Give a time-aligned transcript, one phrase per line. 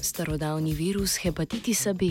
[0.00, 2.04] starodavni virus hepatitisa B.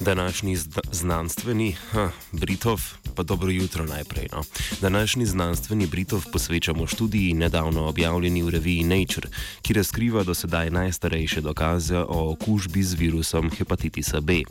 [0.00, 0.56] Današnji
[0.92, 2.80] znanstveni, ha, Britov,
[3.18, 4.28] pa dobro jutro najprej.
[4.32, 4.42] No.
[4.80, 9.28] Današnji znanstveni Britov posvečamo študiji nedavno objavljeni v reviji Nature,
[9.62, 14.42] ki razkriva do sedaj najstarejše dokaze o okužbi z virusom hepatitisa B.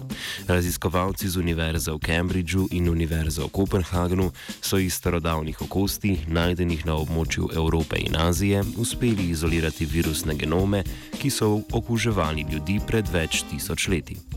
[0.47, 4.31] Raziskovalci z Univerze v Cambridgeu in Univerze v Kopenhagnu
[4.61, 10.83] so iz starodavnih okosti, najdenih na območju Evrope in Azije, uspeli izolirati virusne genome,
[11.21, 14.36] ki so okuževali ljudi pred več tisoč leti.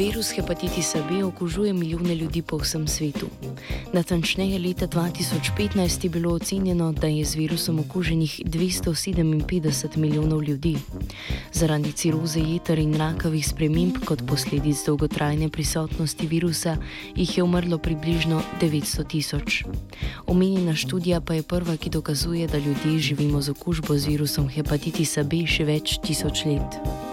[0.00, 3.26] Virus hepatitisa B okužuje milijone ljudi po vsem svetu.
[3.92, 10.76] Natančneje, leta 2015 je bilo ocenjeno, da je z virusom okuženih 257 milijonov ljudi.
[11.52, 16.76] Zaradi ciroze jeter in rakavih sprememb kot posledic dolgotrajne prisotnosti virusa
[17.16, 19.64] jih je umrlo približno 900 tisoč.
[20.26, 25.22] Omenjena študija pa je prva, ki dokazuje, da ljudje živimo z okužbo z virusom hepatitisa
[25.22, 27.09] B še več tisoč let.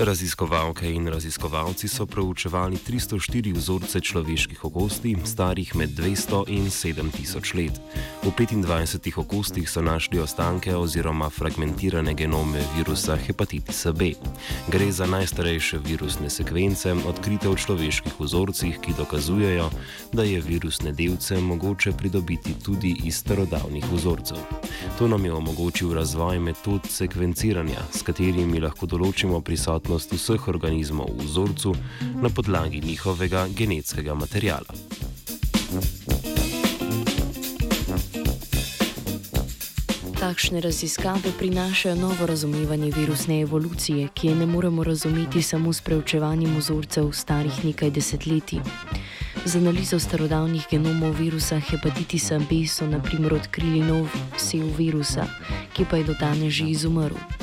[0.00, 7.80] Raziskovalke in raziskovalci so proučevali 304 vzorce človeških okosti, starih med 200 in 7000 let.
[8.22, 14.12] V 25 okostih so našli ostanke oziroma fragmentirane genome virusa hepatitisa B.
[14.72, 19.68] Gre za najstarejše virusne sekvence, odkrite v človeških vzorcih, ki dokazujejo,
[20.12, 24.40] da je virusne delce mogoče pridobiti tudi iz starodavnih vzorcev.
[24.98, 31.10] To nam je omogočil razvoj metod sekvenciranja, s katerimi lahko določimo prisotnost prisotnost vseh organizmov
[31.18, 31.74] v vzorcu
[32.22, 34.70] na podlagi njihovega genetskega materijala.
[40.20, 46.56] Takšne raziskave prinašajo novo razumevanje virusne evolucije, ki je ne moremo razumeti samo s preučevanjem
[46.56, 48.60] vzorcev starih nekaj desetletij.
[49.44, 54.06] Z analizo starodavnih genomov virusa hepatitisa B so naprimer odkrili nov
[54.38, 55.26] sev virusa,
[55.72, 57.39] ki pa je do danes že izumrl.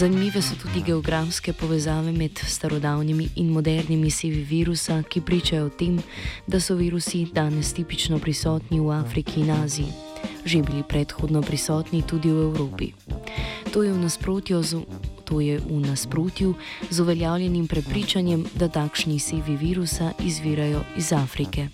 [0.00, 5.98] Zanimive so tudi geografske povezave med starodavnimi in modernimi sevi virusa, ki pričajo o tem,
[6.46, 9.92] da so virusi danes tipično prisotni v Afriki in Aziji,
[10.44, 12.92] že bili predhodno prisotni tudi v Evropi.
[13.72, 14.80] To je v nasprotju z.
[15.28, 16.54] To je v nasprotju
[16.90, 21.68] z uveljavljenim prepričanjem, da takšni sevi virusa izvirajo iz Afrike.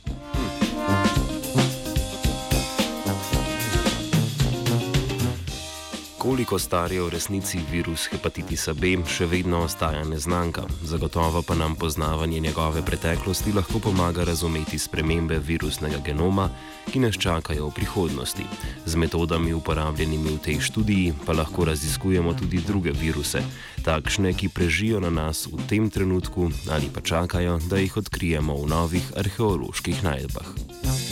[6.27, 10.65] Koliko star je v resnici virus hepatitisa B, še vedno ostaja neznanka.
[10.83, 16.49] Zagotovo pa nam poznavanje njegove preteklosti lahko pomaga razumeti spremembe virusnega genoma,
[16.91, 18.43] ki nas čakajo v prihodnosti.
[18.87, 23.47] Z metodami uporabljenimi v tej študiji pa lahko raziskujemo tudi druge viruse,
[23.87, 28.67] takšne, ki prežijo na nas v tem trenutku ali pa čakajo, da jih odkrijemo v
[28.67, 31.06] novih arheoloških najdbah.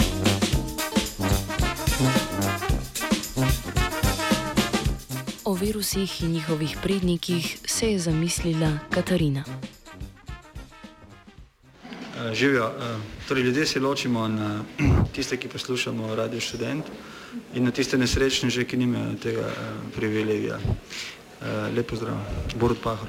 [5.55, 9.45] Virusih in njihovih prednikih se je zamislila Katarina.
[12.25, 12.65] Eh, živijo.
[12.67, 12.97] Eh,
[13.29, 14.65] torej, ljudje se ločimo na
[15.15, 16.85] tiste, ki poslušamo radio študent
[17.55, 19.55] in na tiste nesrečne, že, ki nimajo tega eh,
[19.97, 20.59] privilegija.
[21.77, 22.17] Lepo zdrav,
[22.57, 23.09] Borod Pahor.